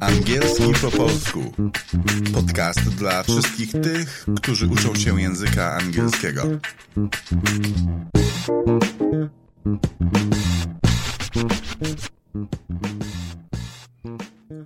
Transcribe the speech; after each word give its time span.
Angielski 0.00 0.72
po 0.82 0.90
polsku. 0.90 1.52
Podcast 2.34 2.80
dla 2.80 3.22
wszystkich 3.22 3.72
tych, 3.72 4.26
którzy 4.36 4.66
uczą 4.66 4.94
się 4.94 5.20
języka 5.20 5.74
angielskiego. 5.74 6.42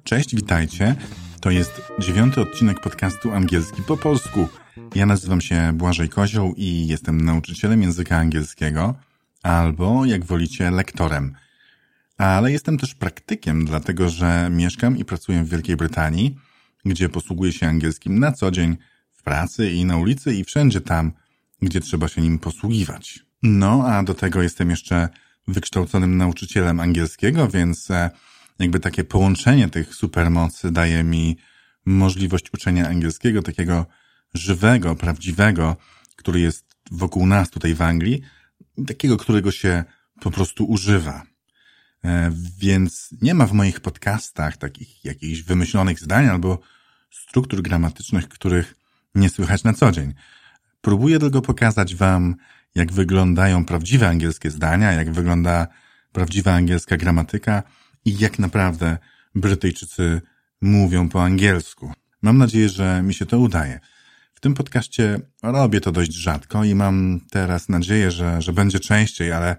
Cześć, 0.04 0.36
witajcie. 0.36 0.94
To 1.40 1.50
jest 1.50 1.82
dziewiąty 1.98 2.40
odcinek 2.40 2.80
podcastu 2.80 3.32
Angielski 3.32 3.82
po 3.82 3.96
polsku. 3.96 4.48
Ja 4.94 5.06
nazywam 5.06 5.40
się 5.40 5.72
Błażej 5.74 6.08
Kozioł 6.08 6.54
i 6.56 6.86
jestem 6.86 7.20
nauczycielem 7.20 7.82
języka 7.82 8.16
angielskiego, 8.16 8.94
albo 9.42 10.04
jak 10.04 10.24
wolicie, 10.24 10.70
lektorem. 10.70 11.34
Ale 12.18 12.52
jestem 12.52 12.78
też 12.78 12.94
praktykiem, 12.94 13.64
dlatego 13.64 14.08
że 14.08 14.48
mieszkam 14.50 14.96
i 14.98 15.04
pracuję 15.04 15.44
w 15.44 15.48
Wielkiej 15.48 15.76
Brytanii, 15.76 16.36
gdzie 16.84 17.08
posługuję 17.08 17.52
się 17.52 17.68
angielskim 17.68 18.18
na 18.18 18.32
co 18.32 18.50
dzień 18.50 18.76
w 19.12 19.22
pracy 19.22 19.70
i 19.70 19.84
na 19.84 19.96
ulicy 19.96 20.34
i 20.34 20.44
wszędzie 20.44 20.80
tam, 20.80 21.12
gdzie 21.62 21.80
trzeba 21.80 22.08
się 22.08 22.22
nim 22.22 22.38
posługiwać. 22.38 23.20
No, 23.42 23.84
a 23.86 24.02
do 24.02 24.14
tego 24.14 24.42
jestem 24.42 24.70
jeszcze 24.70 25.08
wykształconym 25.48 26.16
nauczycielem 26.16 26.80
angielskiego, 26.80 27.48
więc 27.48 27.90
e, 27.90 28.10
jakby 28.58 28.80
takie 28.80 29.04
połączenie 29.04 29.68
tych 29.68 29.94
supermocy 29.94 30.70
daje 30.70 31.04
mi 31.04 31.36
możliwość 31.84 32.52
uczenia 32.54 32.88
angielskiego, 32.88 33.42
takiego 33.42 33.86
żywego, 34.34 34.96
prawdziwego, 34.96 35.76
który 36.16 36.40
jest 36.40 36.76
wokół 36.90 37.26
nas 37.26 37.50
tutaj 37.50 37.74
w 37.74 37.82
Anglii, 37.82 38.22
takiego, 38.86 39.16
którego 39.16 39.50
się 39.50 39.84
po 40.20 40.30
prostu 40.30 40.64
używa. 40.64 41.22
E, 42.04 42.32
więc 42.58 43.14
nie 43.22 43.34
ma 43.34 43.46
w 43.46 43.52
moich 43.52 43.80
podcastach 43.80 44.56
takich 44.56 45.04
jakichś 45.04 45.40
wymyślonych 45.40 46.00
zdań 46.00 46.26
albo 46.26 46.58
struktur 47.10 47.62
gramatycznych, 47.62 48.28
których 48.28 48.74
nie 49.14 49.30
słychać 49.30 49.64
na 49.64 49.72
co 49.72 49.92
dzień. 49.92 50.14
Próbuję 50.80 51.18
tylko 51.18 51.42
pokazać 51.42 51.94
Wam, 51.94 52.34
jak 52.74 52.92
wyglądają 52.92 53.64
prawdziwe 53.64 54.08
angielskie 54.08 54.50
zdania, 54.50 54.92
jak 54.92 55.12
wygląda 55.12 55.66
prawdziwa 56.12 56.52
angielska 56.52 56.96
gramatyka 56.96 57.62
i 58.04 58.18
jak 58.18 58.38
naprawdę 58.38 58.98
Brytyjczycy 59.34 60.20
mówią 60.60 61.08
po 61.08 61.24
angielsku. 61.24 61.92
Mam 62.22 62.38
nadzieję, 62.38 62.68
że 62.68 63.02
mi 63.02 63.14
się 63.14 63.26
to 63.26 63.38
udaje. 63.38 63.80
Tym 64.42 64.54
podcaście 64.54 65.20
robię 65.42 65.80
to 65.80 65.92
dość 65.92 66.12
rzadko 66.12 66.64
i 66.64 66.74
mam 66.74 67.20
teraz 67.30 67.68
nadzieję, 67.68 68.10
że, 68.10 68.42
że 68.42 68.52
będzie 68.52 68.80
częściej, 68.80 69.32
ale 69.32 69.56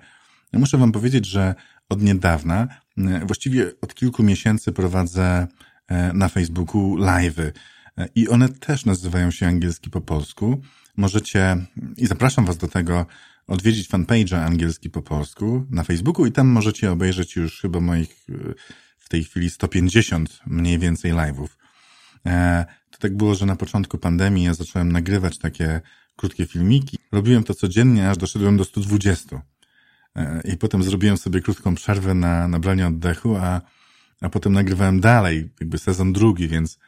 muszę 0.54 0.78
Wam 0.78 0.92
powiedzieć, 0.92 1.26
że 1.26 1.56
od 1.90 2.02
niedawna, 2.02 2.68
właściwie 3.26 3.72
od 3.82 3.96
kilku 3.96 4.24
miesięcy 4.24 4.72
prowadzę 4.72 5.48
e, 5.88 6.14
na 6.14 6.30
Facebooku 6.30 6.98
live'y 6.98 7.52
e, 7.98 8.08
i 8.16 8.30
one 8.30 8.50
też 8.50 8.86
nazywają 8.86 9.32
się 9.32 9.48
angielski 9.48 9.90
po 9.90 10.02
polsku. 10.02 10.62
Możecie, 10.98 11.58
i 11.98 12.08
zapraszam 12.08 12.46
Was 12.46 12.58
do 12.58 12.68
tego, 12.68 13.06
odwiedzić 13.48 13.90
fanpage'a 13.90 14.46
angielski 14.46 14.90
po 14.90 15.02
polsku 15.02 15.66
na 15.70 15.84
Facebooku 15.84 16.26
i 16.26 16.32
tam 16.32 16.48
możecie 16.48 16.92
obejrzeć 16.92 17.36
już 17.36 17.62
chyba 17.62 17.80
moich 17.80 18.26
e, 18.30 18.54
w 18.98 19.10
tej 19.10 19.24
chwili 19.24 19.50
150 19.50 20.40
mniej 20.48 20.80
więcej 20.80 21.14
live'ów. 21.14 21.63
To 22.92 22.98
tak 23.00 23.18
było, 23.18 23.36
że 23.36 23.46
na 23.46 23.56
początku 23.56 23.98
pandemii 23.98 24.46
ja 24.46 24.54
zacząłem 24.54 24.92
nagrywać 24.92 25.38
takie 25.38 25.82
krótkie 26.16 26.46
filmiki. 26.46 26.98
Robiłem 27.12 27.44
to 27.44 27.54
codziennie, 27.54 28.10
aż 28.10 28.18
doszedłem 28.18 28.58
do 28.58 28.64
120. 28.64 29.42
E, 30.16 30.42
I 30.54 30.58
potem 30.58 30.84
zrobiłem 30.84 31.18
sobie 31.18 31.42
krótką 31.42 31.76
przerwę 31.76 32.14
na 32.14 32.48
nabranie 32.48 32.88
oddechu, 32.88 33.36
a, 33.36 33.62
a 34.22 34.30
potem 34.30 34.54
nagrywałem 34.54 35.00
dalej, 35.00 35.50
jakby 35.60 35.78
sezon 35.78 36.14
drugi, 36.14 36.48
więc 36.48 36.80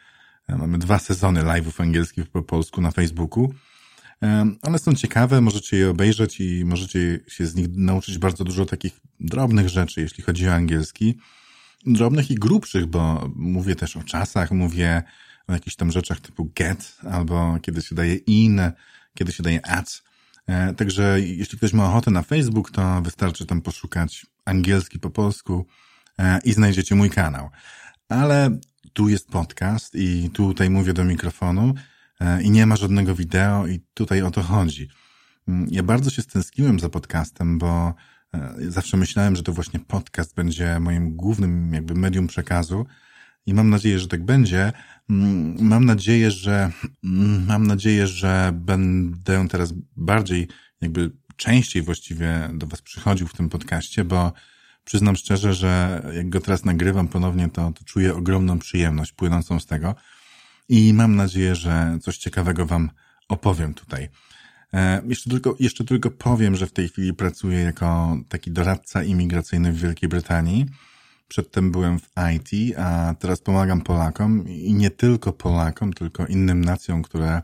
e, 0.48 0.56
mamy 0.56 0.78
dwa 0.78 1.00
sezony 1.00 1.42
live'ów 1.42 1.82
angielskich 1.82 2.28
po 2.28 2.42
polsku 2.42 2.82
na 2.82 2.92
Facebooku. 2.92 3.54
E, 4.24 4.52
one 4.62 4.80
są 4.80 4.96
ciekawe, 4.96 5.42
możecie 5.42 5.78
je 5.78 5.90
obejrzeć 5.90 6.40
i 6.40 6.66
możecie 6.66 7.20
się 7.28 7.46
z 7.46 7.56
nich 7.56 7.68
nauczyć 7.72 8.18
bardzo 8.18 8.44
dużo 8.44 8.66
takich 8.66 9.00
drobnych 9.20 9.70
rzeczy, 9.70 10.02
jeśli 10.02 10.24
chodzi 10.24 10.50
o 10.50 10.54
angielski. 10.54 11.18
Drobnych 11.86 12.32
i 12.32 12.36
grubszych, 12.36 12.86
bo 12.86 13.30
mówię 13.36 13.76
też 13.76 13.98
o 13.98 14.04
czasach, 14.04 14.52
mówię 14.52 15.04
o 15.48 15.54
jakichś 15.54 15.76
tam 15.76 15.92
rzeczach 15.92 16.20
typu 16.20 16.52
get, 16.56 16.98
albo 17.12 17.58
kiedy 17.62 17.82
się 17.82 17.96
daje 17.96 18.16
in, 18.16 18.62
kiedy 19.14 19.32
się 19.32 19.44
daje 19.44 19.66
at. 19.66 20.04
E, 20.48 20.74
także 20.74 21.22
jeśli 21.22 21.58
ktoś 21.58 21.74
ma 21.74 21.86
ochotę 21.86 22.12
na 22.12 22.22
Facebook, 22.22 22.72
to 22.72 23.02
wystarczy 23.02 23.46
tam 23.46 23.62
poszukać 23.62 24.26
angielski 24.46 25.00
po 25.00 25.10
polsku 25.10 25.66
e, 26.20 26.40
i 26.44 26.54
znajdziecie 26.54 26.96
mój 26.96 27.10
kanał. 27.10 27.50
Ale 28.10 28.60
tu 28.94 29.10
jest 29.10 29.30
podcast 29.30 29.96
i 29.96 30.30
tutaj 30.30 30.70
mówię 30.70 30.94
do 30.94 31.06
mikrofonu 31.06 31.74
e, 32.20 32.44
i 32.44 32.52
nie 32.52 32.66
ma 32.66 32.76
żadnego 32.76 33.16
wideo 33.16 33.68
i 33.68 33.80
tutaj 33.94 34.22
o 34.22 34.32
to 34.32 34.42
chodzi. 34.42 34.90
Mm, 35.48 35.68
ja 35.72 35.84
bardzo 35.84 36.10
się 36.10 36.22
stęskiłem 36.22 36.80
za 36.80 36.90
podcastem, 36.90 37.58
bo 37.58 37.94
zawsze 38.58 38.98
myślałem, 38.98 39.36
że 39.36 39.44
to 39.44 39.54
właśnie 39.54 39.80
podcast 39.80 40.36
będzie 40.36 40.80
moim 40.80 41.16
głównym 41.16 41.74
jakby 41.74 41.94
medium 41.94 42.28
przekazu 42.28 42.86
i 43.46 43.54
mam 43.54 43.70
nadzieję, 43.70 44.00
że 44.00 44.08
tak 44.08 44.26
będzie. 44.26 44.74
Mm, 45.10 45.56
mam 45.60 45.86
nadzieję, 45.86 46.32
że 46.32 46.72
mm, 47.04 47.46
mam 47.46 47.68
nadzieję, 47.68 48.08
że 48.08 48.52
będę 48.56 49.48
teraz 49.48 49.74
bardziej, 49.98 50.48
jakby 50.82 51.12
częściej 51.36 51.82
właściwie 51.82 52.50
do 52.54 52.68
Was 52.68 52.82
przychodził 52.82 53.28
w 53.28 53.34
tym 53.34 53.50
podcaście, 53.50 54.04
bo 54.04 54.34
przyznam 54.84 55.16
szczerze, 55.16 55.54
że 55.54 56.04
jak 56.16 56.30
go 56.30 56.42
teraz 56.42 56.66
nagrywam 56.66 57.08
ponownie, 57.08 57.50
to, 57.50 57.72
to 57.72 57.84
czuję 57.86 58.16
ogromną 58.16 58.60
przyjemność 58.60 59.12
płynącą 59.12 59.60
z 59.60 59.66
tego 59.66 59.96
i 60.70 60.94
mam 60.94 61.16
nadzieję, 61.16 61.56
że 61.56 61.98
coś 62.02 62.18
ciekawego 62.18 62.66
Wam 62.66 62.90
opowiem 63.30 63.74
tutaj. 63.74 64.10
E, 64.74 65.02
jeszcze 65.08 65.30
tylko, 65.30 65.56
jeszcze 65.60 65.86
tylko 65.86 66.12
powiem, 66.12 66.56
że 66.56 66.68
w 66.68 66.74
tej 66.74 66.90
chwili 66.90 67.14
pracuję 67.14 67.60
jako 67.60 68.18
taki 68.30 68.52
doradca 68.52 69.04
imigracyjny 69.04 69.72
w 69.72 69.80
Wielkiej 69.80 70.10
Brytanii. 70.10 70.66
Przedtem 71.28 71.72
byłem 71.72 72.00
w 72.00 72.10
IT, 72.36 72.78
a 72.78 73.16
teraz 73.20 73.42
pomagam 73.42 73.82
Polakom 73.82 74.48
i 74.48 74.74
nie 74.74 74.90
tylko 74.90 75.34
Polakom, 75.34 75.94
tylko 75.94 76.26
innym 76.26 76.66
nacjom, 76.66 77.02
które 77.02 77.42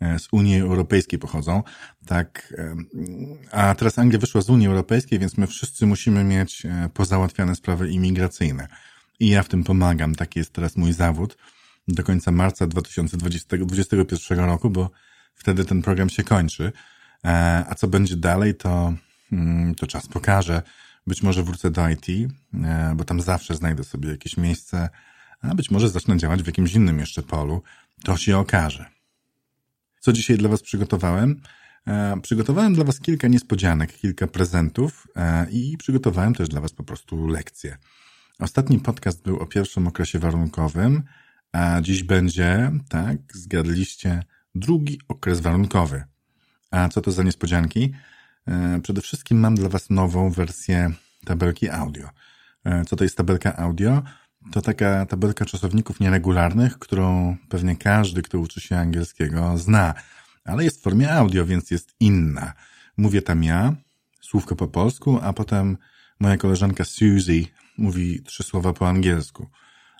e, 0.00 0.18
z 0.18 0.28
Unii 0.32 0.60
Europejskiej 0.60 1.18
pochodzą. 1.18 1.62
Tak, 2.06 2.54
e, 2.58 2.74
a 3.50 3.74
teraz 3.74 3.98
Anglia 3.98 4.18
wyszła 4.18 4.40
z 4.40 4.50
Unii 4.50 4.66
Europejskiej, 4.66 5.18
więc 5.18 5.36
my 5.36 5.46
wszyscy 5.46 5.86
musimy 5.86 6.24
mieć 6.24 6.66
e, 6.66 6.88
pozałatwiane 6.94 7.54
sprawy 7.54 7.90
imigracyjne. 7.90 8.68
I 9.20 9.28
ja 9.28 9.42
w 9.42 9.48
tym 9.48 9.64
pomagam. 9.64 10.14
Taki 10.14 10.38
jest 10.38 10.52
teraz 10.52 10.76
mój 10.76 10.92
zawód 10.92 11.36
do 11.88 12.02
końca 12.02 12.32
marca 12.32 12.66
2021 12.66 14.38
roku, 14.38 14.70
bo 14.70 14.90
wtedy 15.34 15.64
ten 15.64 15.82
program 15.82 16.10
się 16.10 16.24
kończy. 16.24 16.72
A 17.68 17.74
co 17.74 17.88
będzie 17.88 18.16
dalej, 18.16 18.54
to, 18.54 18.94
mm, 19.32 19.74
to 19.74 19.86
czas 19.86 20.06
pokaże. 20.06 20.62
Być 21.06 21.22
może 21.22 21.42
wrócę 21.42 21.70
do 21.70 21.88
IT, 21.88 22.06
e, 22.54 22.94
bo 22.96 23.04
tam 23.04 23.20
zawsze 23.20 23.54
znajdę 23.54 23.84
sobie 23.84 24.10
jakieś 24.10 24.36
miejsce, 24.36 24.88
a 25.40 25.54
być 25.54 25.70
może 25.70 25.88
zacznę 25.88 26.16
działać 26.16 26.42
w 26.42 26.46
jakimś 26.46 26.74
innym 26.74 26.98
jeszcze 26.98 27.22
polu. 27.22 27.62
To 28.04 28.16
się 28.16 28.38
okaże. 28.38 28.86
Co 30.00 30.12
dzisiaj 30.12 30.38
dla 30.38 30.48
Was 30.48 30.62
przygotowałem? 30.62 31.40
E, 31.86 32.20
przygotowałem 32.22 32.74
dla 32.74 32.84
Was 32.84 33.00
kilka 33.00 33.28
niespodzianek, 33.28 33.92
kilka 33.92 34.26
prezentów 34.26 35.06
e, 35.16 35.50
i 35.50 35.76
przygotowałem 35.76 36.34
też 36.34 36.48
dla 36.48 36.60
Was 36.60 36.72
po 36.72 36.84
prostu 36.84 37.26
lekcje. 37.26 37.76
Ostatni 38.38 38.80
podcast 38.80 39.22
był 39.22 39.38
o 39.38 39.46
pierwszym 39.46 39.86
okresie 39.86 40.18
warunkowym, 40.18 41.02
a 41.52 41.80
dziś 41.80 42.02
będzie, 42.02 42.72
tak, 42.88 43.16
zgadliście, 43.32 44.22
drugi 44.54 45.00
okres 45.08 45.40
warunkowy. 45.40 46.04
A 46.70 46.88
co 46.88 47.00
to 47.00 47.12
za 47.12 47.22
niespodzianki? 47.22 47.92
E, 48.48 48.80
przede 48.82 49.00
wszystkim 49.00 49.40
mam 49.40 49.54
dla 49.54 49.68
Was 49.68 49.90
nową 49.90 50.30
wersję 50.30 50.92
tabelki 51.24 51.70
audio. 51.70 52.08
E, 52.64 52.84
co 52.84 52.96
to 52.96 53.04
jest 53.04 53.16
tabelka 53.16 53.56
audio? 53.56 54.02
To 54.52 54.62
taka 54.62 55.06
tabelka 55.06 55.44
czasowników 55.44 56.00
nieregularnych, 56.00 56.78
którą 56.78 57.36
pewnie 57.48 57.76
każdy, 57.76 58.22
kto 58.22 58.38
uczy 58.38 58.60
się 58.60 58.76
angielskiego, 58.76 59.58
zna, 59.58 59.94
ale 60.44 60.64
jest 60.64 60.78
w 60.78 60.82
formie 60.82 61.12
audio, 61.12 61.46
więc 61.46 61.70
jest 61.70 61.94
inna. 62.00 62.52
Mówię 62.96 63.22
tam 63.22 63.44
ja, 63.44 63.74
słówko 64.20 64.56
po 64.56 64.68
polsku, 64.68 65.18
a 65.22 65.32
potem 65.32 65.78
moja 66.20 66.36
koleżanka 66.36 66.84
Suzy 66.84 67.44
mówi 67.78 68.22
trzy 68.22 68.42
słowa 68.42 68.72
po 68.72 68.88
angielsku. 68.88 69.50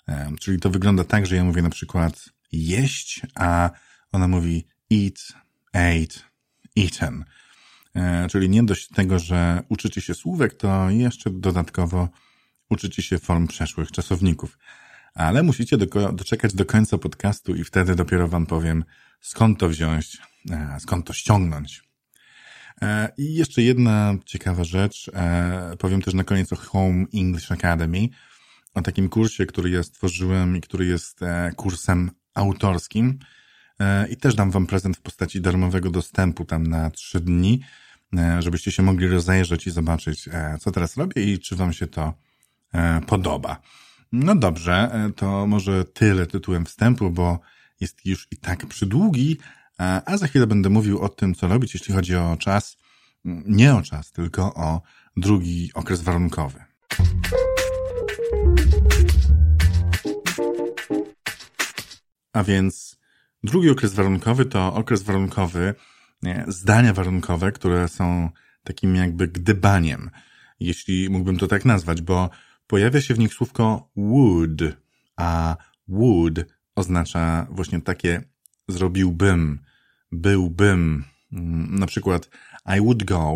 E, 0.07 0.31
czyli 0.39 0.59
to 0.59 0.69
wygląda 0.69 1.03
tak, 1.03 1.25
że 1.25 1.35
ja 1.35 1.43
mówię 1.43 1.61
na 1.61 1.69
przykład 1.69 2.29
jeść, 2.51 3.21
a 3.35 3.69
ona 4.11 4.27
mówi 4.27 4.67
eat, 4.91 5.33
ate, 5.73 6.19
eaten. 6.77 7.25
E, 7.95 8.27
czyli 8.29 8.49
nie 8.49 8.63
dość 8.63 8.87
tego, 8.87 9.19
że 9.19 9.63
uczycie 9.69 10.01
się 10.01 10.13
słówek, 10.13 10.53
to 10.53 10.89
jeszcze 10.89 11.29
dodatkowo 11.29 12.09
uczycie 12.69 13.01
się 13.01 13.19
form 13.19 13.47
przeszłych 13.47 13.91
czasowników. 13.91 14.57
Ale 15.13 15.43
musicie 15.43 15.77
do, 15.77 16.11
doczekać 16.13 16.53
do 16.53 16.65
końca 16.65 16.97
podcastu 16.97 17.55
i 17.55 17.63
wtedy 17.63 17.95
dopiero 17.95 18.27
wam 18.27 18.45
powiem, 18.45 18.83
skąd 19.21 19.59
to 19.59 19.69
wziąć, 19.69 20.17
e, 20.51 20.77
skąd 20.79 21.07
to 21.07 21.13
ściągnąć. 21.13 21.83
E, 22.81 23.09
I 23.17 23.33
jeszcze 23.33 23.61
jedna 23.61 24.15
ciekawa 24.25 24.63
rzecz. 24.63 25.11
Powiem 25.79 26.01
też 26.01 26.13
na 26.13 26.23
koniec 26.23 26.53
o 26.53 26.55
Home 26.55 27.05
English 27.13 27.51
Academy, 27.51 28.07
o 28.73 28.81
takim 28.81 29.09
kursie, 29.09 29.45
który 29.45 29.69
ja 29.69 29.83
stworzyłem 29.83 30.57
i 30.57 30.61
który 30.61 30.85
jest 30.85 31.19
kursem 31.55 32.11
autorskim. 32.33 33.19
I 34.09 34.17
też 34.17 34.35
dam 34.35 34.51
wam 34.51 34.67
prezent 34.67 34.97
w 34.97 35.01
postaci 35.01 35.41
darmowego 35.41 35.89
dostępu 35.89 36.45
tam 36.45 36.67
na 36.67 36.89
trzy 36.89 37.19
dni, 37.19 37.61
żebyście 38.39 38.71
się 38.71 38.83
mogli 38.83 39.07
rozejrzeć 39.07 39.67
i 39.67 39.71
zobaczyć, 39.71 40.29
co 40.59 40.71
teraz 40.71 40.97
robię 40.97 41.33
i 41.33 41.39
czy 41.39 41.55
wam 41.55 41.73
się 41.73 41.87
to 41.87 42.13
podoba. 43.07 43.61
No 44.11 44.35
dobrze, 44.35 44.91
to 45.15 45.47
może 45.47 45.85
tyle 45.85 46.27
tytułem 46.27 46.65
wstępu, 46.65 47.11
bo 47.11 47.39
jest 47.79 48.05
już 48.05 48.27
i 48.31 48.37
tak 48.37 48.65
przydługi, 48.65 49.37
a 49.77 50.17
za 50.17 50.27
chwilę 50.27 50.47
będę 50.47 50.69
mówił 50.69 50.99
o 50.99 51.09
tym, 51.09 51.35
co 51.35 51.47
robić, 51.47 51.73
jeśli 51.73 51.93
chodzi 51.95 52.15
o 52.15 52.37
czas. 52.37 52.77
Nie 53.45 53.75
o 53.75 53.81
czas, 53.81 54.11
tylko 54.11 54.53
o 54.53 54.81
drugi 55.17 55.71
okres 55.73 56.01
warunkowy. 56.01 56.63
A 62.33 62.43
więc 62.43 62.97
drugi 63.43 63.69
okres 63.69 63.93
warunkowy 63.93 64.45
to 64.45 64.73
okres 64.73 65.03
warunkowy, 65.03 65.75
zdania 66.47 66.93
warunkowe, 66.93 67.51
które 67.51 67.87
są 67.87 68.29
takim 68.63 68.95
jakby 68.95 69.27
gdybaniem, 69.27 70.09
jeśli 70.59 71.09
mógłbym 71.09 71.37
to 71.37 71.47
tak 71.47 71.65
nazwać, 71.65 72.01
bo 72.01 72.29
pojawia 72.67 73.01
się 73.01 73.13
w 73.13 73.19
nich 73.19 73.33
słówko 73.33 73.89
would, 73.95 74.61
a 75.15 75.57
would 75.87 76.45
oznacza 76.75 77.47
właśnie 77.49 77.81
takie 77.81 78.23
zrobiłbym, 78.67 79.59
byłbym. 80.11 81.03
Mm, 81.33 81.79
na 81.79 81.85
przykład 81.85 82.29
I 82.77 82.81
would 82.81 83.03
go, 83.03 83.35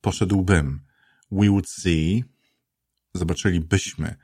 poszedłbym. 0.00 0.80
We 1.32 1.48
would 1.48 1.68
see, 1.68 2.24
zobaczylibyśmy. 3.14 4.16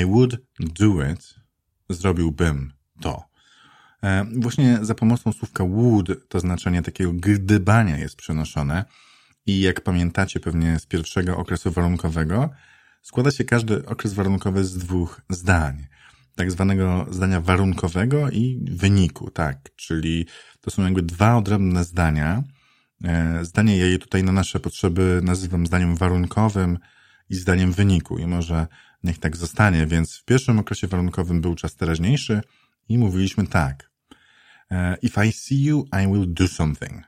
I 0.00 0.06
would 0.06 0.36
do 0.58 1.10
it, 1.12 1.34
zrobiłbym 1.88 2.72
to. 3.00 3.31
E, 4.04 4.26
właśnie 4.36 4.78
za 4.82 4.94
pomocą 4.94 5.32
słówka 5.32 5.64
would 5.64 6.28
to 6.28 6.40
znaczenie 6.40 6.82
takiego 6.82 7.12
gdybania 7.12 7.98
jest 7.98 8.16
przenoszone 8.16 8.84
i 9.46 9.60
jak 9.60 9.80
pamiętacie 9.80 10.40
pewnie 10.40 10.78
z 10.78 10.86
pierwszego 10.86 11.36
okresu 11.36 11.70
warunkowego, 11.70 12.50
składa 13.02 13.30
się 13.30 13.44
każdy 13.44 13.86
okres 13.86 14.12
warunkowy 14.12 14.64
z 14.64 14.78
dwóch 14.78 15.20
zdań 15.30 15.86
tak 16.36 16.50
zwanego 16.50 17.06
zdania 17.10 17.40
warunkowego 17.40 18.30
i 18.30 18.64
wyniku, 18.70 19.30
tak, 19.30 19.70
czyli 19.76 20.26
to 20.60 20.70
są 20.70 20.82
jakby 20.82 21.02
dwa 21.02 21.36
odrębne 21.36 21.84
zdania. 21.84 22.42
E, 23.04 23.44
zdanie 23.44 23.78
ja 23.78 23.86
je 23.86 23.98
tutaj 23.98 24.24
na 24.24 24.32
nasze 24.32 24.60
potrzeby 24.60 25.20
nazywam 25.24 25.66
zdaniem 25.66 25.96
warunkowym 25.96 26.78
i 27.30 27.34
zdaniem 27.34 27.72
wyniku 27.72 28.18
i 28.18 28.26
może 28.26 28.66
niech 29.04 29.18
tak 29.18 29.36
zostanie, 29.36 29.86
więc 29.86 30.16
w 30.16 30.24
pierwszym 30.24 30.58
okresie 30.58 30.86
warunkowym 30.86 31.40
był 31.40 31.54
czas 31.54 31.76
teraźniejszy 31.76 32.40
i 32.88 32.98
mówiliśmy 32.98 33.46
tak. 33.46 33.91
E, 34.72 34.96
if 35.02 35.26
I 35.28 35.32
see 35.32 35.64
you, 35.64 35.86
I 36.02 36.06
will 36.06 36.34
do 36.34 36.48
something. 36.48 37.02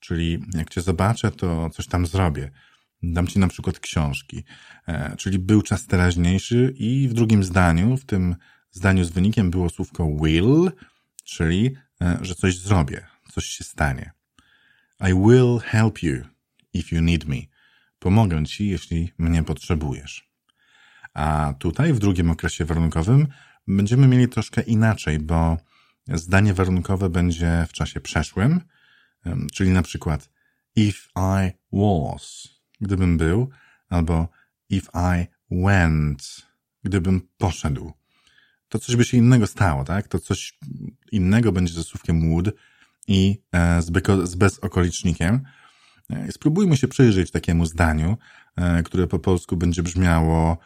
Czyli 0.00 0.44
jak 0.54 0.70
cię 0.70 0.82
zobaczę, 0.82 1.30
to 1.30 1.70
coś 1.70 1.86
tam 1.86 2.06
zrobię. 2.06 2.50
Dam 3.02 3.26
ci 3.26 3.38
na 3.38 3.48
przykład 3.48 3.78
książki. 3.78 4.44
E, 4.88 5.16
czyli 5.16 5.38
był 5.38 5.62
czas 5.62 5.86
teraźniejszy 5.86 6.74
i 6.76 7.08
w 7.08 7.14
drugim 7.14 7.44
zdaniu, 7.44 7.96
w 7.96 8.04
tym 8.04 8.36
zdaniu 8.70 9.04
z 9.04 9.10
wynikiem 9.10 9.50
było 9.50 9.70
słówko 9.70 10.06
will, 10.22 10.70
czyli, 11.24 11.74
e, 12.00 12.18
że 12.22 12.34
coś 12.34 12.58
zrobię, 12.58 13.06
coś 13.32 13.44
się 13.44 13.64
stanie. 13.64 14.12
I 15.00 15.14
will 15.14 15.58
help 15.64 16.02
you 16.02 16.14
if 16.72 16.96
you 16.96 17.02
need 17.02 17.24
me. 17.24 17.36
Pomogę 17.98 18.44
ci, 18.44 18.68
jeśli 18.68 19.12
mnie 19.18 19.42
potrzebujesz. 19.42 20.28
A 21.14 21.54
tutaj 21.58 21.92
w 21.92 21.98
drugim 21.98 22.30
okresie 22.30 22.64
warunkowym 22.64 23.26
będziemy 23.68 24.08
mieli 24.08 24.28
troszkę 24.28 24.62
inaczej, 24.62 25.18
bo 25.18 25.56
zdanie 26.08 26.54
warunkowe 26.54 27.10
będzie 27.10 27.66
w 27.68 27.72
czasie 27.72 28.00
przeszłym, 28.00 28.60
czyli 29.52 29.70
na 29.70 29.82
przykład 29.82 30.30
if 30.76 30.98
I 31.16 31.50
was, 31.72 32.48
gdybym 32.80 33.18
był, 33.18 33.50
albo 33.88 34.28
if 34.70 34.90
I 34.94 35.26
went, 35.50 36.46
gdybym 36.82 37.28
poszedł 37.38 37.92
to 38.74 38.78
coś 38.78 38.96
by 38.96 39.04
się 39.04 39.16
innego 39.16 39.46
stało, 39.46 39.84
tak? 39.84 40.08
To 40.08 40.18
coś 40.18 40.58
innego 41.12 41.52
będzie 41.52 41.74
ze 41.74 41.82
słówkiem 41.82 42.30
would 42.30 42.50
i 43.08 43.42
e, 43.52 43.82
z, 43.82 43.90
beko, 43.90 44.26
z 44.26 44.34
bezokolicznikiem. 44.34 45.44
E, 46.10 46.32
spróbujmy 46.32 46.76
się 46.76 46.88
przyjrzeć 46.88 47.30
takiemu 47.30 47.66
zdaniu, 47.66 48.16
e, 48.56 48.82
które 48.82 49.06
po 49.06 49.18
polsku 49.18 49.56
będzie 49.56 49.82
brzmiało 49.82 50.58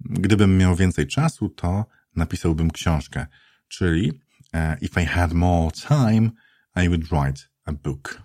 gdybym 0.00 0.58
miał 0.58 0.76
więcej 0.76 1.06
czasu, 1.06 1.48
to 1.48 1.86
napisałbym 2.16 2.70
książkę. 2.70 3.26
Czyli 3.68 4.20
if 4.80 5.02
I 5.02 5.04
had 5.04 5.32
more 5.32 5.70
time, 5.70 6.30
I 6.84 6.88
would 6.88 7.04
write 7.04 7.42
a 7.64 7.72
book. 7.72 8.22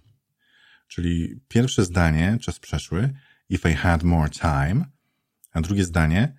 Czyli 0.88 1.42
pierwsze 1.48 1.86
zdanie, 1.86 2.38
czas 2.42 2.60
przeszły, 2.60 3.14
if 3.50 3.72
I 3.72 3.74
had 3.74 4.04
more 4.04 4.30
time, 4.30 4.86
a 5.52 5.62
drugie 5.62 5.84
zdanie, 5.84 6.36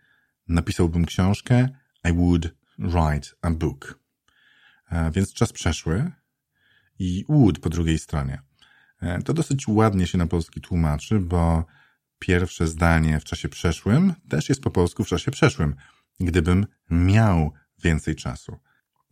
napisałbym 0.49 1.05
książkę, 1.05 1.69
I 2.05 2.13
would 2.13 2.55
write 2.79 3.29
a 3.43 3.51
book. 3.51 3.99
E, 4.91 5.11
więc 5.11 5.33
czas 5.33 5.53
przeszły 5.53 6.11
i 6.99 7.25
would 7.29 7.59
po 7.59 7.71
drugiej 7.71 7.99
stronie. 7.99 8.43
E, 9.01 9.23
to 9.23 9.33
dosyć 9.33 9.69
ładnie 9.69 10.07
się 10.07 10.19
na 10.19 10.27
polski 10.27 10.61
tłumaczy, 10.61 11.21
bo 11.21 11.65
pierwsze 12.19 12.67
zdanie 12.67 13.21
w 13.21 13.25
czasie 13.25 13.49
przeszłym 13.49 14.15
też 14.29 14.49
jest 14.49 14.61
po 14.61 14.71
polsku 14.71 15.05
w 15.05 15.09
czasie 15.09 15.31
przeszłym. 15.31 15.75
Gdybym 16.21 16.67
miał 16.91 17.53
więcej 17.85 18.17
czasu. 18.17 18.59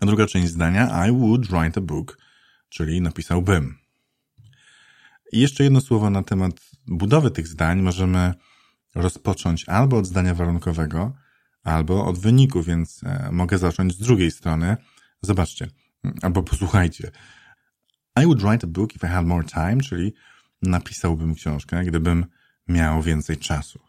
A 0.00 0.06
druga 0.06 0.26
część 0.26 0.48
zdania 0.48 1.06
I 1.08 1.12
would 1.12 1.46
write 1.46 1.80
a 1.80 1.84
book, 1.84 2.18
czyli 2.68 3.00
napisałbym. 3.00 3.78
I 5.32 5.40
jeszcze 5.40 5.64
jedno 5.64 5.80
słowo 5.80 6.10
na 6.10 6.22
temat 6.22 6.52
budowy 6.86 7.30
tych 7.30 7.48
zdań. 7.48 7.82
Możemy 7.82 8.34
rozpocząć 8.94 9.68
albo 9.68 9.98
od 9.98 10.06
zdania 10.06 10.34
warunkowego, 10.34 11.12
albo 11.62 12.06
od 12.06 12.18
wyniku, 12.18 12.62
więc 12.62 13.00
e, 13.04 13.28
mogę 13.32 13.58
zacząć 13.58 13.94
z 13.94 13.98
drugiej 13.98 14.30
strony. 14.30 14.76
Zobaczcie, 15.22 15.68
albo 16.22 16.42
posłuchajcie. 16.42 17.10
I 18.16 18.24
would 18.24 18.42
write 18.42 18.66
a 18.66 18.70
book 18.70 18.96
if 18.96 19.06
I 19.06 19.10
had 19.10 19.26
more 19.26 19.44
time, 19.44 19.76
czyli 19.80 20.12
napisałbym 20.62 21.34
książkę, 21.34 21.84
gdybym 21.84 22.26
miał 22.68 23.02
więcej 23.02 23.36
czasu. 23.36 23.80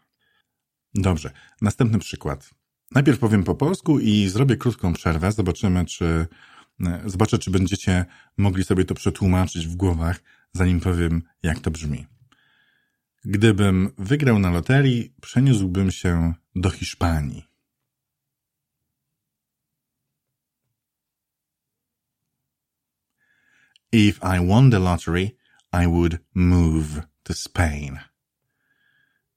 Dobrze, 0.94 1.30
następny 1.60 1.98
przykład. 1.98 2.50
Najpierw 2.94 3.18
powiem 3.18 3.44
po 3.44 3.54
polsku 3.54 4.00
i 4.00 4.28
zrobię 4.28 4.56
krótką 4.56 4.92
przerwę. 4.92 5.32
Zobaczymy, 5.32 5.84
czy 5.84 6.26
e, 6.80 7.02
zobaczę, 7.06 7.38
czy 7.38 7.50
będziecie 7.50 8.04
mogli 8.36 8.64
sobie 8.64 8.84
to 8.84 8.94
przetłumaczyć 8.94 9.66
w 9.66 9.76
głowach, 9.76 10.22
zanim 10.52 10.80
powiem, 10.80 11.22
jak 11.42 11.60
to 11.60 11.70
brzmi. 11.70 12.06
Gdybym 13.24 13.90
wygrał 13.98 14.38
na 14.38 14.50
loterii, 14.50 15.14
przeniósłbym 15.20 15.90
się 15.90 16.34
do 16.54 16.70
Hiszpanii. 16.70 17.44
If 23.92 24.20
I 24.36 24.46
won 24.48 24.70
the 24.70 24.78
lottery, 24.78 25.30
I 25.72 25.86
would 25.86 26.18
move 26.34 27.02
to 27.22 27.34
Spain. 27.34 27.98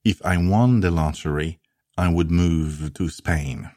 If 0.03 0.35
I 0.35 0.49
won 0.49 0.81
the 0.81 0.91
lottery, 0.91 1.59
I 1.97 2.13
would 2.13 2.31
move 2.31 2.91
to 2.93 3.09
Spain. 3.09 3.67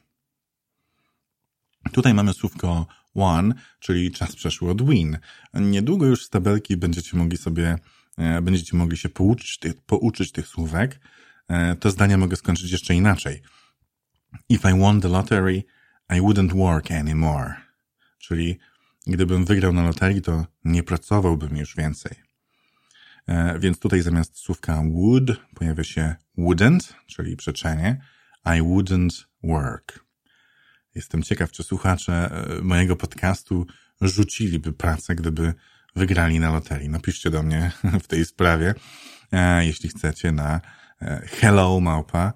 Tutaj 1.93 2.15
mamy 2.15 2.33
słówko 2.33 2.87
won, 3.15 3.55
czyli 3.81 4.13
czas 4.13 4.37
przeszły 4.37 4.71
od 4.71 4.89
win. 4.89 5.19
Niedługo 5.55 6.07
już 6.07 6.25
z 6.25 6.31
tabelki 6.31 6.77
będziecie 6.77 7.17
mogli 7.17 7.37
sobie, 7.37 7.79
e, 8.19 8.43
będziecie 8.43 8.77
mogli 8.77 8.97
się 8.97 9.09
pouczyć 9.09 9.61
pouczyć 9.87 10.33
tych 10.33 10.47
słówek. 10.47 11.01
E, 11.49 11.77
to 11.77 11.91
zdanie 11.91 12.17
mogę 12.19 12.37
skończyć 12.37 12.73
jeszcze 12.73 12.95
inaczej. 12.95 13.43
If 14.49 14.71
I 14.71 14.81
won 14.81 15.01
the 15.01 15.09
lottery, 15.09 15.63
I 16.11 16.21
wouldn't 16.21 16.57
work 16.57 16.91
anymore. 16.91 17.55
Czyli 18.19 18.59
Gdybym 19.09 19.45
wygrał 19.45 19.73
na 19.73 19.83
loterii, 19.83 20.23
to 20.23 20.47
nie 20.65 20.83
pracowałbym 20.83 21.57
już 21.57 21.77
więcej. 21.77 22.13
E, 23.29 23.59
więc 23.59 23.79
tutaj 23.79 24.03
zamiast 24.03 24.39
słówka 24.39 24.83
would 24.93 25.31
pojawia 25.55 25.85
się 25.85 26.15
wouldn't, 26.39 26.93
czyli 27.07 27.37
przeczenie 27.37 28.01
I 28.45 28.63
wouldn't 28.63 29.25
work. 29.45 30.05
Jestem 30.95 31.23
ciekaw, 31.23 31.51
czy 31.51 31.63
słuchacze 31.63 32.31
e, 32.59 32.63
mojego 32.63 32.97
podcastu 32.97 33.67
rzuciliby 34.01 34.73
pracę, 34.73 35.15
gdyby 35.15 35.55
wygrali 35.97 36.41
na 36.41 36.51
loterii. 36.51 36.89
Napiszcie 36.89 37.31
do 37.31 37.43
mnie 37.43 37.73
w 38.03 38.07
tej 38.07 38.25
sprawie, 38.25 38.75
e, 39.33 39.65
jeśli 39.67 39.89
chcecie, 39.89 40.33
na 40.33 40.61
hello 41.41 41.81
małpa 41.81 42.33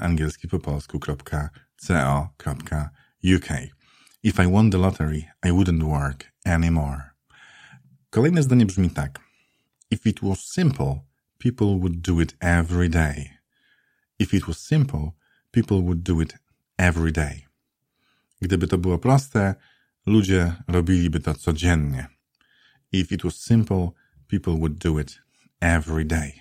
angielski 0.00 0.48
po 0.48 0.58
polsku.co.uk. 0.58 1.38
If 4.22 4.44
I 4.44 4.52
won 4.52 4.70
the 4.70 4.78
lottery, 4.78 5.24
I 5.44 5.48
wouldn't 5.48 5.82
work 5.82 6.32
anymore. 6.44 7.02
Kolejne 8.10 8.42
zdanie 8.42 8.66
brzmi 8.66 8.90
tak. 8.90 9.27
If 9.90 10.08
it 10.08 10.22
was 10.22 10.40
simple, 10.40 11.06
people 11.38 11.78
would 11.78 12.02
do 12.02 12.20
it 12.20 12.34
every 12.40 12.88
day. 12.88 13.30
If 14.18 14.36
it 14.36 14.48
was 14.48 14.58
simple, 14.58 15.12
people 15.50 15.82
would 15.82 16.02
do 16.02 16.20
it 16.20 16.34
every 16.78 17.12
day. 17.12 17.46
Gdyby 18.42 18.68
to 18.68 18.78
było 18.78 18.98
proste, 18.98 19.54
ludzie 20.06 20.52
robiliby 20.68 21.20
to 21.20 21.34
codziennie. 21.34 22.06
If 22.92 23.14
it 23.14 23.24
was 23.24 23.36
simple, 23.36 23.92
people 24.26 24.52
would 24.52 24.78
do 24.78 24.98
it 24.98 25.20
every 25.60 26.04
day. 26.04 26.32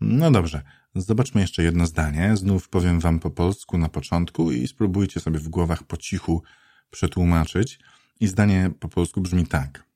No 0.00 0.30
dobrze, 0.30 0.62
zobaczmy 0.94 1.40
jeszcze 1.40 1.62
jedno 1.62 1.86
zdanie. 1.86 2.36
Znów 2.36 2.68
powiem 2.68 3.00
wam 3.00 3.20
po 3.20 3.30
polsku 3.30 3.78
na 3.78 3.88
początku 3.88 4.52
i 4.52 4.68
spróbujcie 4.68 5.20
sobie 5.20 5.38
w 5.38 5.48
głowach 5.48 5.82
po 5.82 5.96
cichu 5.96 6.42
przetłumaczyć. 6.90 7.78
I 8.20 8.26
zdanie 8.26 8.70
po 8.80 8.88
polsku 8.88 9.20
brzmi 9.20 9.46
tak. 9.46 9.93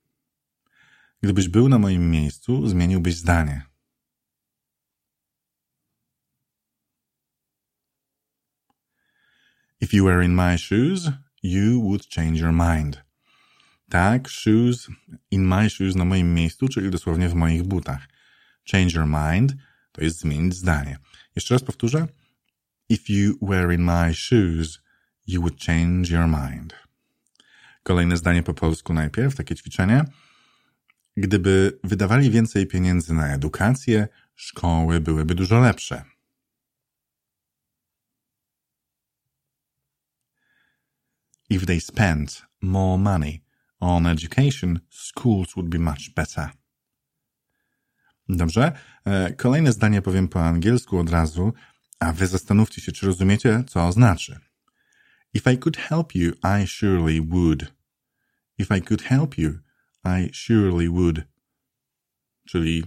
Gdybyś 1.23 1.49
był 1.49 1.69
na 1.69 1.79
moim 1.79 2.11
miejscu, 2.11 2.69
zmieniłbyś 2.69 3.15
zdanie. 3.15 3.63
If 9.81 9.97
you 9.97 10.05
were 10.05 10.25
in 10.25 10.35
my 10.35 10.59
shoes, 10.59 11.11
you 11.43 11.83
would 11.83 12.07
change 12.15 12.41
your 12.41 12.53
mind. 12.53 13.05
Tak, 13.89 14.29
shoes, 14.29 14.89
in 15.31 15.47
my 15.47 15.71
shoes, 15.71 15.97
na 15.97 16.05
moim 16.05 16.35
miejscu, 16.35 16.69
czyli 16.69 16.91
dosłownie 16.91 17.29
w 17.29 17.35
moich 17.35 17.63
butach. 17.63 18.09
Change 18.73 18.95
your 18.95 19.07
mind 19.07 19.55
to 19.93 20.05
jest 20.05 20.21
zmienić 20.21 20.55
zdanie. 20.55 20.99
Jeszcze 21.37 21.55
raz 21.55 21.63
powtórzę. 21.63 22.07
If 22.89 23.13
you 23.13 23.39
were 23.43 23.75
in 23.75 23.85
my 23.85 24.15
shoes, 24.15 24.81
you 25.27 25.41
would 25.41 25.65
change 25.65 26.15
your 26.15 26.29
mind. 26.29 26.75
Kolejne 27.83 28.17
zdanie 28.17 28.43
po 28.43 28.55
polsku 28.55 28.95
najpierw, 28.95 29.37
takie 29.37 29.55
ćwiczenie. 29.55 30.05
Gdyby 31.19 31.79
wydawali 31.85 32.31
więcej 32.31 32.67
pieniędzy 32.67 33.15
na 33.15 33.35
edukację, 33.35 34.09
szkoły 34.35 35.01
byłyby 35.01 35.35
dużo 35.35 35.61
lepsze. 35.61 36.05
If 41.51 41.67
they 41.67 41.81
spent 41.81 42.47
more 42.61 43.03
money 43.03 43.45
on 43.81 44.07
education, 44.07 44.81
schools 44.91 45.55
would 45.55 45.69
be 45.69 45.79
much 45.79 46.15
better. 46.17 46.51
Dobrze. 48.29 48.73
E, 49.05 49.33
kolejne 49.33 49.73
zdanie 49.73 50.03
powiem 50.03 50.29
po 50.29 50.45
angielsku 50.45 50.99
od 50.99 51.11
razu, 51.11 51.53
a 51.99 52.13
wy 52.13 52.27
zastanówcie 52.27 52.81
się, 52.81 52.93
czy 52.93 53.07
rozumiecie, 53.07 53.65
co 53.67 53.93
znaczy. 53.93 54.41
If 55.35 55.53
I 55.53 55.59
could 55.59 55.77
help 55.77 56.15
you, 56.15 56.33
I 56.63 56.67
surely 56.67 57.23
would. 57.23 57.75
If 58.59 58.77
I 58.79 58.83
could 58.83 59.03
help 59.03 59.39
you, 59.39 59.68
I 60.09 60.31
surely 60.33 60.91
would. 60.91 61.21
Czyli 62.45 62.85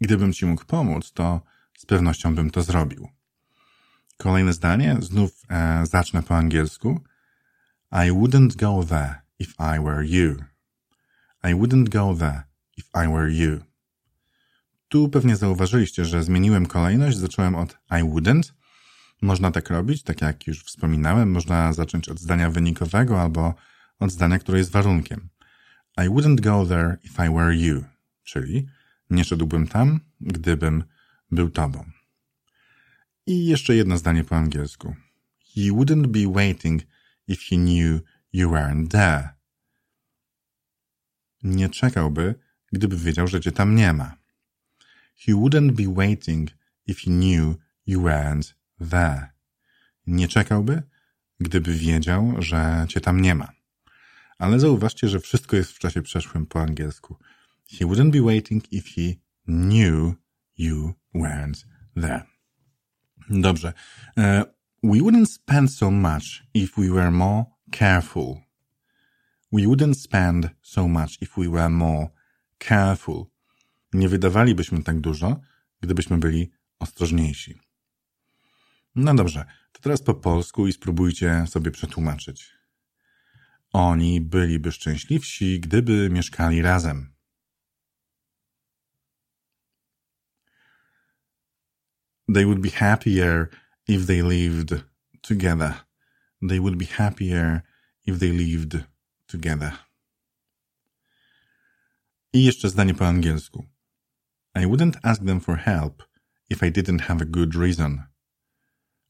gdybym 0.00 0.32
ci 0.32 0.46
mógł 0.46 0.64
pomóc, 0.64 1.12
to 1.12 1.40
z 1.78 1.86
pewnością 1.86 2.34
bym 2.34 2.50
to 2.50 2.62
zrobił. 2.62 3.08
Kolejne 4.16 4.52
zdanie, 4.52 4.96
znów 5.00 5.42
e, 5.50 5.86
zacznę 5.86 6.22
po 6.22 6.36
angielsku. 6.36 7.00
I 7.92 8.10
wouldn't 8.10 8.56
go 8.56 8.84
there 8.84 9.14
if 9.38 9.52
I 9.58 9.84
were 9.84 10.06
you. 10.06 10.36
I 11.44 11.54
wouldn't 11.54 11.88
go 11.88 12.16
there 12.18 12.42
if 12.76 12.88
I 13.04 13.08
were 13.08 13.32
you. 13.32 13.60
Tu 14.88 15.08
pewnie 15.08 15.36
zauważyliście, 15.36 16.04
że 16.04 16.22
zmieniłem 16.22 16.66
kolejność, 16.66 17.18
zacząłem 17.18 17.54
od 17.54 17.78
I 17.90 18.02
wouldn't. 18.02 18.52
Można 19.22 19.50
tak 19.50 19.70
robić, 19.70 20.02
tak 20.02 20.20
jak 20.20 20.46
już 20.46 20.64
wspominałem, 20.64 21.30
można 21.30 21.72
zacząć 21.72 22.08
od 22.08 22.18
zdania 22.18 22.50
wynikowego 22.50 23.22
albo 23.22 23.54
od 23.98 24.10
zdania, 24.10 24.38
które 24.38 24.58
jest 24.58 24.70
warunkiem. 24.70 25.28
I 26.04 26.08
wouldn't 26.08 26.40
go 26.40 26.66
there 26.66 26.98
if 27.04 27.18
I 27.26 27.28
were 27.28 27.54
you, 27.54 27.84
czyli 28.24 28.66
nie 29.10 29.24
szedłbym 29.24 29.68
tam, 29.68 30.00
gdybym 30.20 30.84
był 31.30 31.50
tobą. 31.50 31.84
I 33.26 33.46
jeszcze 33.46 33.76
jedno 33.76 33.98
zdanie 33.98 34.24
po 34.24 34.36
angielsku. 34.36 34.94
He 35.54 35.60
wouldn't 35.60 36.06
be 36.06 36.32
waiting 36.32 36.82
if 37.28 37.42
he 37.50 37.56
knew 37.56 38.00
you 38.32 38.50
weren't 38.50 38.88
there. 38.88 39.28
Nie 41.42 41.68
czekałby, 41.68 42.34
gdyby 42.72 42.96
wiedział, 42.96 43.26
że 43.28 43.40
cię 43.40 43.52
tam 43.52 43.74
nie 43.74 43.92
ma. 43.92 44.16
He 45.26 45.32
wouldn't 45.32 45.72
be 45.72 45.94
waiting 45.94 46.50
if 46.86 47.00
he 47.04 47.10
knew 47.10 47.56
you 47.86 48.02
weren't 48.02 48.54
there. 48.90 49.26
Nie 50.06 50.28
czekałby, 50.28 50.82
gdyby 51.40 51.74
wiedział, 51.74 52.34
że 52.38 52.86
cię 52.88 53.00
tam 53.00 53.20
nie 53.20 53.34
ma. 53.34 53.57
Ale 54.38 54.60
zauważcie, 54.60 55.08
że 55.08 55.20
wszystko 55.20 55.56
jest 55.56 55.72
w 55.72 55.78
czasie 55.78 56.02
przeszłym 56.02 56.46
po 56.46 56.60
angielsku. 56.60 57.16
He 57.78 57.84
wouldn't 57.84 58.10
be 58.10 58.22
waiting 58.22 58.72
if 58.72 58.88
he 58.90 59.14
knew 59.46 60.14
you 60.58 60.94
weren't 61.14 61.66
there. 61.94 62.22
Dobrze. 63.30 63.72
Uh, 64.16 64.22
we 64.82 64.98
wouldn't 64.98 65.26
spend 65.26 65.72
so 65.72 65.90
much 65.90 66.42
if 66.54 66.82
we 66.82 66.88
were 66.94 67.10
more 67.10 67.44
careful. 67.70 68.36
We 69.52 69.62
wouldn't 69.62 69.94
spend 69.94 70.50
so 70.62 70.88
much 70.88 71.22
if 71.22 71.40
we 71.40 71.48
were 71.48 71.68
more 71.68 72.08
careful. 72.58 73.26
Nie 73.92 74.08
wydawalibyśmy 74.08 74.82
tak 74.82 75.00
dużo, 75.00 75.40
gdybyśmy 75.80 76.18
byli 76.18 76.50
ostrożniejsi. 76.78 77.58
No 78.94 79.14
dobrze, 79.14 79.44
to 79.72 79.80
teraz 79.80 80.02
po 80.02 80.14
polsku 80.14 80.66
i 80.66 80.72
spróbujcie 80.72 81.44
sobie 81.46 81.70
przetłumaczyć. 81.70 82.57
Oni 83.72 84.20
byliby 84.20 84.72
szczęśliwsi, 84.72 85.60
gdyby 85.60 86.10
mieszkali 86.10 86.62
razem. 86.62 87.14
They 92.34 92.44
would 92.44 92.60
be 92.60 92.70
happier 92.70 93.48
if 93.88 94.06
they 94.06 94.22
lived 94.22 94.84
together. 95.22 95.74
They 96.48 96.60
would 96.60 96.76
be 96.76 96.86
happier 96.86 97.62
if 98.06 98.18
they 98.18 98.32
lived 98.32 98.84
together. 99.26 99.72
I 102.32 102.44
jeszcze 102.44 102.68
zdanie 102.68 102.94
po 102.94 103.06
angielsku. 103.06 103.66
I 104.54 104.66
wouldn't 104.66 104.98
ask 105.02 105.24
them 105.24 105.40
for 105.40 105.56
help 105.56 106.02
if 106.50 106.62
I 106.62 106.70
didn't 106.70 107.00
have 107.00 107.22
a 107.22 107.24
good 107.24 107.54
reason. 107.54 108.02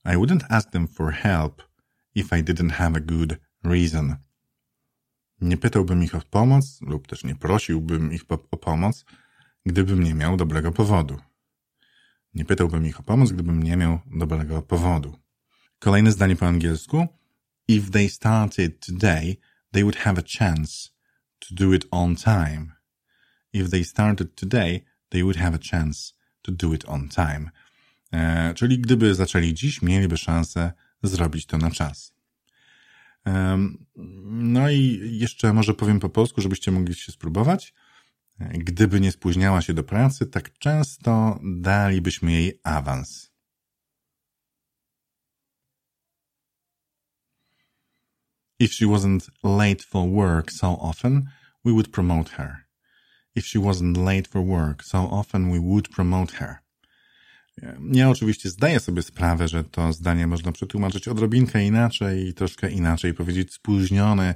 I 0.05 0.17
wouldn't 0.17 0.45
ask 0.51 0.71
them 0.71 0.87
for 0.89 1.13
help 1.13 1.63
if 2.15 2.33
I 2.33 2.43
didn't 2.43 2.73
have 2.73 2.97
a 2.97 3.01
good 3.01 3.39
reason. 3.65 4.28
Nie 5.41 5.57
pytałbym 5.57 6.05
ich 6.05 6.15
o 6.15 6.21
pomoc, 6.31 6.81
lub 6.81 7.07
też 7.07 7.25
nie 7.25 7.35
prosiłbym 7.35 8.13
ich 8.13 8.23
o 8.31 8.57
pomoc, 8.57 9.05
gdybym 9.67 10.03
nie 10.03 10.15
miał 10.15 10.37
dobrego 10.37 10.73
powodu. 10.73 11.19
Nie 12.35 12.45
pytałbym 12.45 12.87
ich 12.87 13.01
o 13.01 13.03
pomoc, 13.03 13.33
gdybym 13.33 13.63
nie 13.63 13.77
miał 13.77 13.99
dobrego 14.07 14.63
powodu. 14.63 15.19
Kolejne 15.79 16.13
zdanie 16.13 16.37
po 16.37 16.47
angielsku. 16.47 17.07
If 17.69 17.91
they 17.91 18.09
started 18.09 18.87
today, 18.87 19.37
they 19.73 19.83
would 19.83 19.97
have 19.97 20.19
a 20.19 20.23
chance 20.39 20.91
to 21.39 21.55
do 21.55 21.75
it 21.75 21.87
on 21.91 22.17
time. 22.17 22.73
If 23.53 23.71
they 23.71 23.85
started 23.85 24.35
today, 24.35 24.85
they 25.09 25.23
would 25.23 25.37
have 25.37 25.55
a 25.55 25.59
chance 25.71 26.15
to 26.43 26.53
do 26.53 26.75
it 26.75 26.85
on 26.89 27.09
time. 27.09 27.51
E, 28.13 28.55
czyli 28.55 28.79
gdyby 28.79 29.15
zaczęli 29.15 29.55
dziś, 29.55 29.83
mieliby 29.83 30.17
szansę 30.17 30.73
zrobić 31.03 31.47
to 31.47 31.59
na 31.59 31.71
czas. 31.71 32.18
No 34.25 34.71
i 34.71 35.01
jeszcze 35.19 35.53
może 35.53 35.75
powiem 35.75 36.01
po 36.01 36.09
polsku, 36.09 36.41
żebyście 36.41 36.71
mogli 36.71 36.95
się 36.95 37.13
spróbować. 37.13 37.75
Gdyby 38.39 39.01
nie 39.01 39.13
spóźniała 39.13 39.63
się 39.63 39.75
do 39.75 39.85
pracy, 39.85 40.27
tak 40.27 40.59
często 40.59 41.41
dalibyśmy 41.43 42.33
jej 42.33 42.61
awans. 42.63 43.33
If 48.61 48.75
she 48.75 48.87
wasn't 48.87 49.31
late 49.43 49.85
for 49.85 50.11
work 50.11 50.53
so 50.53 50.79
often, 50.81 51.29
we 51.65 51.73
would 51.73 51.91
promote 51.91 52.31
her. 52.31 52.67
If 53.35 53.47
she 53.47 53.59
wasn't 53.59 53.97
late 53.97 54.29
for 54.29 54.47
work 54.47 54.85
so 54.85 55.11
often, 55.11 55.53
we 55.53 55.61
would 55.61 55.89
promote 55.89 56.33
her. 56.33 56.68
Ja 57.93 58.11
oczywiście 58.11 58.51
zdaję 58.51 58.81
sobie 58.81 59.03
sprawę, 59.03 59.49
że 59.49 59.65
to 59.65 59.93
zdanie 59.93 60.27
można 60.27 60.53
przetłumaczyć 60.53 61.09
odrobinkę 61.09 61.65
inaczej, 61.65 62.35
troszkę 62.35 62.71
inaczej 62.71 63.15
powiedzieć 63.15 63.53
spóźnione, 63.53 64.35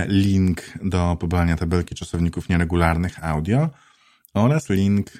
link 0.07 0.61
do 0.83 1.17
pobrania 1.19 1.55
tabelki 1.55 1.95
czasowników 1.95 2.49
nieregularnych 2.49 3.23
audio 3.23 3.69
oraz 4.33 4.69
link 4.69 5.11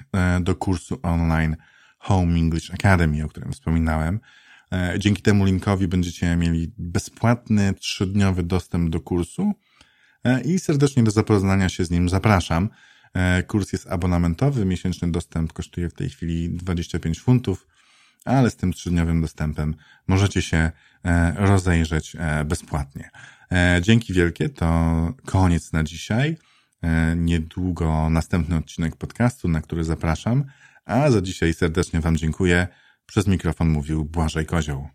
do 0.42 0.56
kursu 0.56 1.00
online 1.04 1.56
Home 1.98 2.40
English 2.40 2.72
Academy, 2.72 3.24
o 3.24 3.28
którym 3.28 3.52
wspominałem. 3.52 4.20
E, 4.72 4.96
dzięki 5.00 5.22
temu 5.22 5.46
linkowi 5.46 5.88
będziecie 5.88 6.36
mieli 6.36 6.74
bezpłatny, 6.78 7.74
trzydniowy 7.74 8.44
dostęp 8.44 8.90
do 8.90 9.00
kursu 9.00 9.44
e, 9.44 9.65
i 10.46 10.60
serdecznie 10.60 11.04
do 11.04 11.12
zapoznania 11.12 11.70
się 11.70 11.86
z 11.86 11.92
nim 11.92 12.10
zapraszam. 12.10 12.70
E, 13.14 13.44
kurs 13.44 13.74
jest 13.74 13.88
abonamentowy, 13.88 14.66
miesięczny 14.66 15.12
dostęp 15.12 15.54
kosztuje 15.54 15.90
w 15.90 15.94
tej 15.94 16.10
chwili 16.10 16.50
25 16.50 17.20
funtów, 17.20 17.68
ale 18.26 18.50
z 18.50 18.56
tym 18.56 18.74
trzydniowym 18.74 19.22
dostępem 19.22 19.76
możecie 20.08 20.42
się 20.42 20.72
rozejrzeć 21.36 22.16
bezpłatnie. 22.46 23.10
Dzięki 23.82 24.14
wielkie, 24.14 24.50
to 24.50 24.68
koniec 25.26 25.74
na 25.74 25.84
dzisiaj. 25.84 26.38
Niedługo 27.16 28.10
następny 28.10 28.56
odcinek 28.56 28.96
podcastu, 28.96 29.48
na 29.48 29.62
który 29.62 29.84
zapraszam. 29.84 30.44
A 30.86 31.12
za 31.12 31.22
dzisiaj 31.22 31.54
serdecznie 31.54 32.02
Wam 32.02 32.18
dziękuję. 32.18 32.68
Przez 33.06 33.28
mikrofon 33.28 33.70
mówił 33.70 34.06
Błażej 34.06 34.46
Kozioł. 34.46 34.88